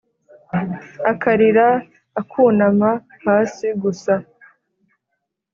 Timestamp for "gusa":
3.81-4.13